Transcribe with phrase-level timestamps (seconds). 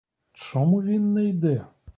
[0.33, 1.65] Чому він не йде?